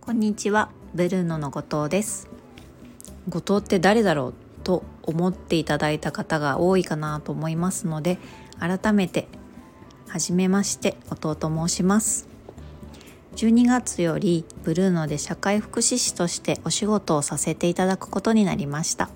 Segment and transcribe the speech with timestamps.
[0.00, 0.70] こんにちは。
[0.94, 2.30] ブルーノの後藤です。
[3.28, 8.16] 後藤って誰だろうと思っていただいた方が多いかなと思いますので
[8.58, 9.28] 改めて
[10.06, 12.26] はじめまして後藤と申します。
[13.36, 19.10] 12月よりブルーノで社会福祉士としてお仕事をさせていただくことになりました。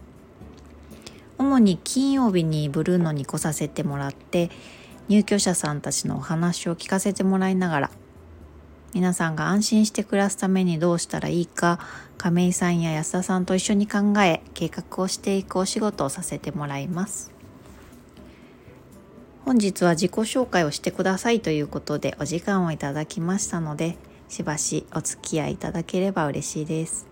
[1.38, 4.50] 主に金曜日にブルーノに来させてもらって
[5.12, 7.90] 入居者さんたちのお話を聞かせてもらいながら
[8.94, 11.80] 皆さんが安心して暮らすためにどうしたらいいか
[12.16, 17.30] 亀井さんや安田さんと一緒に考え計画をしていくお仕事をさせてもらいます。
[19.44, 23.98] 本日は自己紹介をしてくださいということでお時間をいただきましたので
[24.28, 27.06] しばしお付き合いいただければ嬉しいです。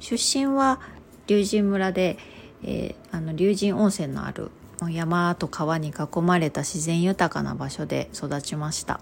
[0.00, 0.80] 出身は
[1.26, 2.16] 龍神村で、
[2.62, 4.50] えー、あの龍神温泉のある
[4.90, 9.00] 山と川に囲まれた自然豊かな場所で育ちました。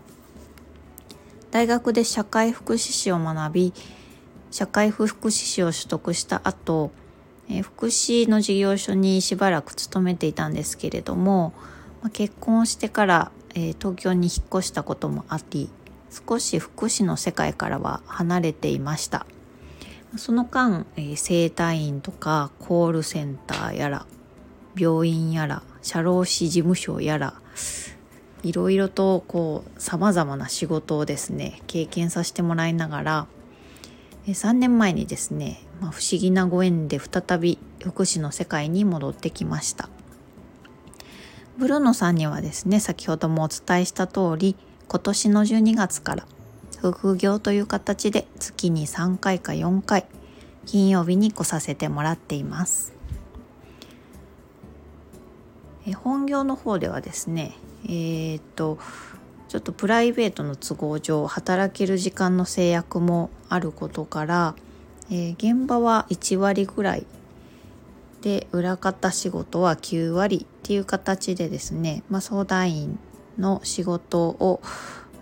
[1.50, 3.74] 大学で社会福祉士を学び
[4.50, 6.92] 社会福祉士を取得した後
[7.52, 11.52] え福祉の事業所にしばらく勤めていたんですけれども、
[12.12, 13.32] 結婚してから、
[13.80, 15.68] 東京に引っ越したこともあり
[16.08, 19.26] 少し福祉の世界からは離れていました。
[20.16, 24.06] その間、え、整体院とかコールセンターやら
[24.76, 27.34] 病院やら社労士事務所やら
[28.42, 33.26] いろいろとこうさまざまな仕事をですね経験させてもらいながら
[34.26, 39.88] 3年前にですね、まあ、不思議なご縁で再び福祉の世界に戻ってきました。
[41.58, 44.56] ブルーノさんにはですね先ほどもお伝えした通り
[44.88, 46.26] 今年の12月から
[46.80, 50.06] 副業という形で月に3回か4回
[50.64, 52.99] 金曜日に来させてもらっています。
[55.86, 58.78] え本業の方ではですねえー、っと
[59.48, 64.54] ちょっとプライベートの都合上働ける時間の制約もあることから、
[65.10, 67.06] えー、現場は1割ぐらい
[68.22, 72.98] で裏方仕事は9割っていう形でですね、まあ、相談員
[73.38, 74.60] の仕事を、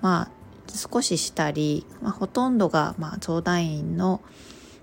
[0.02, 0.30] まあ、
[0.76, 4.20] 少ししたり、まあ、ほとんどが、まあ、相談員の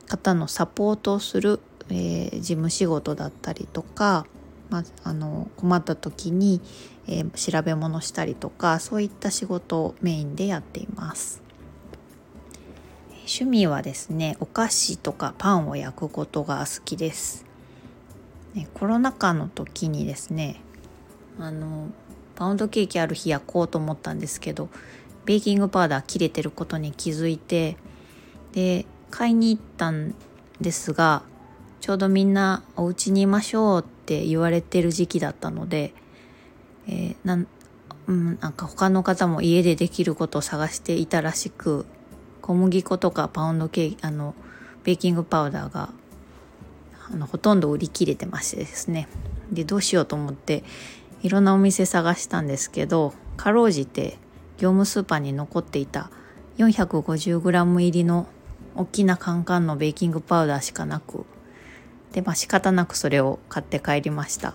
[0.07, 4.25] 方のサポートをする、えー、事務仕事だったりとか、
[4.69, 6.61] まあ、あの困った時に、
[7.07, 11.45] えー、調べ物したりとかそういった仕事をメインでやっています。
[13.27, 17.43] 趣味はですねお菓子とかパンを焼くことが好きです、
[18.53, 20.61] ね、コロナ禍の時にですね
[21.39, 21.89] あの
[22.35, 24.69] パウンドケーキある日焼こうと思ったんですけど
[25.25, 27.77] ベーキングパウダー切れてることに気づいて
[28.51, 30.13] で買いに行ったん
[30.61, 31.23] ですが
[31.81, 35.93] ちょうどみんなお家にいましょうってって言われてる時期だったので
[36.87, 37.47] えー、なん、
[38.07, 41.85] うん、なんか他の方も家でできることを探していたらしく
[42.41, 44.35] 小麦粉とかパウンドケーキあの
[44.83, 45.89] ベーキングパウダーが
[47.11, 49.07] あのほとんど売り切れてましてですね。
[49.51, 50.63] でどうしようと思って
[51.21, 54.17] いろんなお店探したんですけどかろうじて
[54.57, 56.09] 業務スーパーに残っていた
[56.57, 58.27] 450g 入りの
[58.75, 61.25] 大きなカンカンのベーキングパウダーしかなく
[62.15, 64.53] でまあ仕方なくそれを買って帰りました。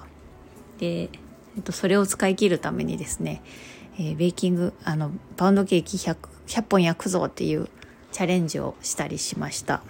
[0.79, 1.11] で
[1.57, 3.43] えっと、それを使い切るためにですね、
[3.99, 6.17] えー、ベーキングあのパウンドケーキ 100,
[6.47, 7.69] 100本焼くぞっていう
[8.13, 9.83] チャレンジをしたりしました、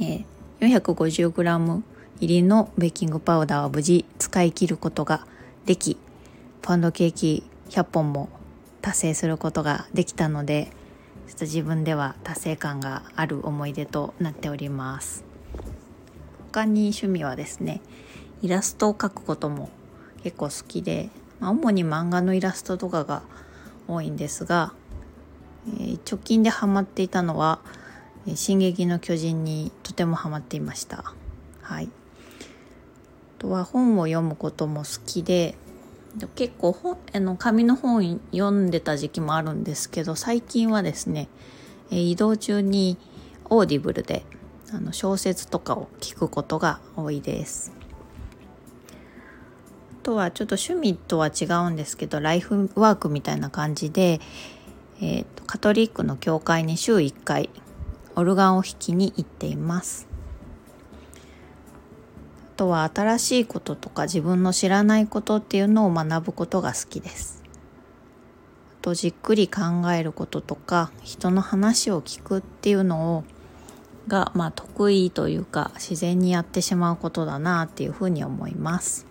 [0.00, 1.82] えー、450g
[2.20, 5.26] 入りのベーキングパウダーを無事使い切ることが
[5.64, 5.96] でき
[6.60, 8.28] パウンドケーキ100本も
[8.82, 10.72] 達成することができたので
[11.28, 15.27] ちょっと自分では達成感がある思い出となっております。
[16.52, 17.80] 他に趣味はですね
[18.42, 19.70] イラストを描くことも
[20.22, 21.10] 結構好きで、
[21.40, 23.22] まあ、主に漫画のイラストとかが
[23.86, 24.72] 多いんですが、
[25.66, 27.60] えー、直近でハマっていたのは
[28.34, 31.14] 「進撃の巨人」にとてもハマっていました。
[31.62, 31.88] はい、
[33.38, 35.54] あとは本を読むことも好きで
[36.34, 41.28] 結構本あの紙の本読んでた時期もあるんですけど最近はですね
[41.90, 42.96] 移動中に
[43.50, 44.24] Audible で
[44.70, 47.72] あの小説とかを聞くことが多いです。
[49.92, 54.20] あとはちょっと趣味とは違うんですけどライフワークみたいな感じで、
[55.00, 57.50] えーと、カトリックの教会に週1回
[58.14, 60.06] オルガンを弾きに行っています。
[62.54, 67.42] あとは新しいこととか自分の知らないことっていうのを学ぶことが好きです。
[68.80, 69.60] あとじっくり考
[69.92, 73.24] えることとか人の話を聞くっていうのを
[74.08, 79.06] が、まあ、得意というか自然にやってしまうことだなっていうふうに思います。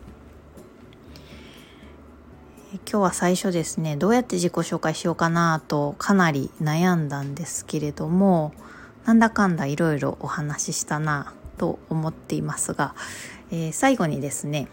[2.73, 8.51] 今日は最初ですねどうやって自己紹介しようかなとかなり悩んだんですけれども
[9.05, 12.93] なんだかんだいろいろお話ししたなと思っていますが、
[13.51, 14.67] えー、最後にですね、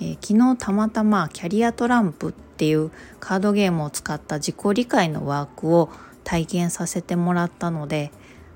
[0.00, 2.90] えー、昨日たまたまキャリアトランプっていう
[3.20, 5.90] カードゲームを使った自己理解のワークを
[6.24, 8.10] 体験させてもらったので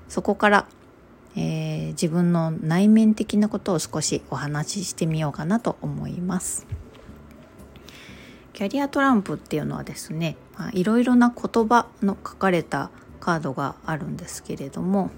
[0.09, 0.67] そこから、
[1.37, 6.65] えー、自分の内面的なことを少しお話ししてみようかなと思います。
[8.53, 10.35] キャリアトランプっていうのはですね
[10.73, 12.89] いろいろな言葉の書かれた
[13.19, 15.11] カードがあるんですけれども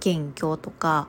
[0.00, 1.06] 謙虚とか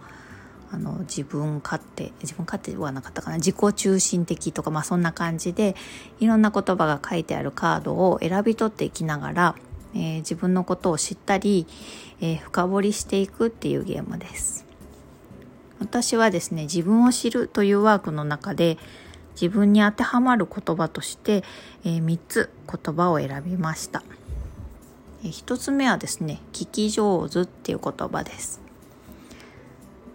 [0.71, 5.75] あの自分勝手自分勝手はなかったかな自己中心的とか、まあ、そんな感じで
[6.19, 9.55] いろんな言葉が書いてあるカードを選び取っていきながら、
[9.93, 11.67] えー、自分のことを知ったり、
[12.21, 14.65] えー、深掘りしていくっていうゲームです。
[15.79, 18.77] 私はですね自分を知るというワークの中で
[19.33, 21.43] 自分に当てはまる言葉として、
[21.85, 24.03] えー、3つ言葉を選びました、
[25.23, 28.61] えー、1つ目はですね聞き上手っていう言葉です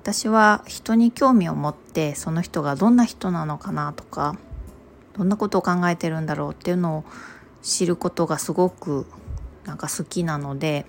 [0.02, 4.36] 私は人に興味を持ってその人がどんな人なのかなとか
[5.16, 7.04] どんなことを考えてるんだろうっていうのを
[7.62, 9.06] 知ることがすごく
[9.64, 10.86] なんか好きなので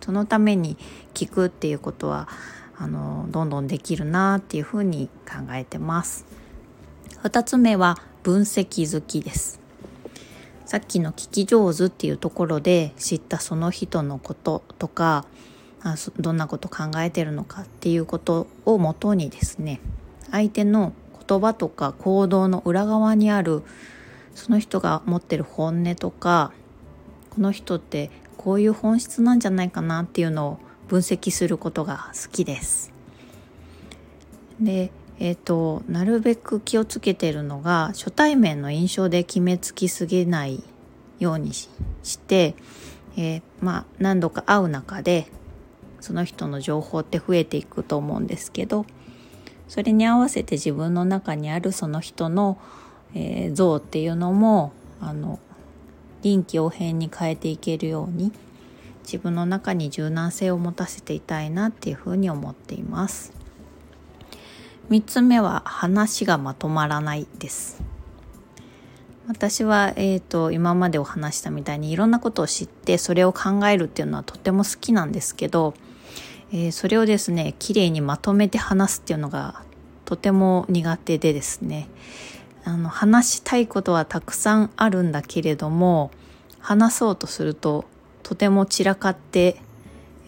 [0.00, 0.76] そのために
[1.14, 2.28] 聞くっていうことは
[2.76, 6.24] あのどんどんできるなっていうふうに考えてます。
[7.22, 9.58] 2つ目は分析好きです
[10.64, 15.24] さっきの聞き上手っていうところで知ったその人のこととか
[16.18, 19.80] どんなこと考えてるのかっていうことをもとにですね
[20.30, 20.92] 相手の
[21.26, 23.62] 言葉とか行動の裏側にある
[24.34, 26.52] その人が持ってる本音とか
[27.30, 30.58] この人ってこういう本質なんじゃないかなっていうのを
[30.88, 32.92] 分析することが好きです。
[34.60, 34.90] で
[35.20, 40.62] えーと、なるべく気をつけてるのが初対面の印象で決めつきすぎない
[41.18, 41.68] ようにし
[42.20, 42.54] て、
[43.16, 45.26] えー、まあ、何度か会う中で
[46.00, 48.86] その人の情報って増えていくと思うんですけど
[49.66, 52.56] それに合わせて自分の中にあるその人の、
[53.12, 55.40] えー、像っていうのもあの
[56.22, 58.32] 臨機応変に変えていけるように
[59.02, 63.38] 自分の中に柔軟性を持たせていたいなっていうふうに思っています。
[64.90, 67.82] 3つ目は話がまとまらないです
[69.26, 75.74] 私は、えーと、今までお話したみたいにいろんなことを知ってそれを考えるっていうのはとても好きなんですけど、
[76.50, 79.62] えー、それをですね綺麗にまとめて話すっていうのが
[80.06, 81.88] とても苦手でですね
[82.68, 86.10] あの話したいことはたくさんあるんだけれども
[86.60, 87.86] 話そうとすると
[88.22, 89.56] とても散らかって、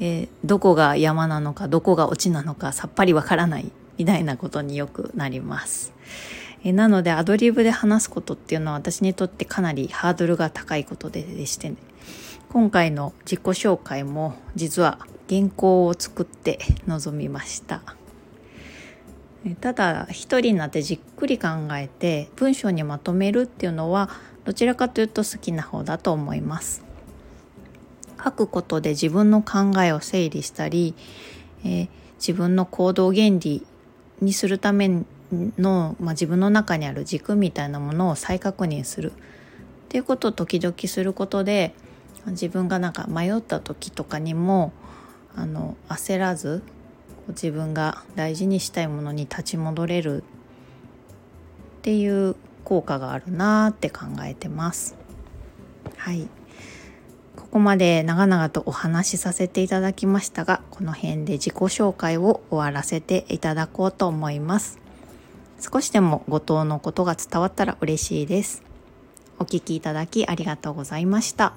[0.00, 5.92] えー、どこが山なのかどこがオチなのかさっぱりわからないみたいなことによくなります。
[6.64, 11.76] えなのでアドリブで話すことっていうのは私にとってかなりハードルが高いことででして、ね、
[12.48, 14.98] 今回の自己紹介も実は
[15.28, 17.82] 原稿を作って臨みました
[19.60, 24.10] ただ一人になってじっくり考えて文章にまとめるっていうのは
[24.44, 26.84] どちらかというと好きな方だと思います。
[28.22, 30.94] 書くことで自分の考えを整理したり、
[31.64, 33.66] えー、自分の行動原理
[34.20, 39.12] にするための、まあ、自分の中にある軸みたいなものを再確認する。
[39.12, 39.14] っ
[39.88, 41.74] ていうことを時々することで
[42.26, 44.72] 自分がなんか迷った時とかにも
[45.34, 46.62] あの焦らず
[47.30, 54.96] 自分が大事にしたいものに立ち戻れるっていう効果があるなって考えてます。
[55.96, 56.28] はい
[57.36, 64.78] ここまで長々とお話しさせていただきましたが、この辺で自己紹介を終わらせていただこうと思います。
[65.60, 68.62] 少しでも後藤のことが伝わったら嬉しいです。
[69.40, 71.54] お聴きいただきありがとうございました。